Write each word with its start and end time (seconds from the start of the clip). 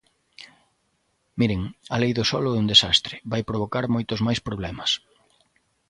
Miren, 1.39 1.61
a 1.93 1.95
Lei 2.01 2.11
do 2.17 2.25
solo 2.31 2.49
é 2.53 2.59
un 2.63 2.69
desastre, 2.73 3.15
vai 3.31 3.41
provocar 3.49 3.85
moitos 3.95 4.19
máis 4.27 4.39
problemas. 4.47 4.91